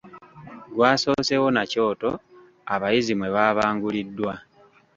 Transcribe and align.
Gwasoosewo 0.75 1.47
na 1.55 1.63
kyoto 1.71 2.09
abayizi 2.73 3.13
mwe 3.17 3.29
baabanguliddwa. 3.35 4.33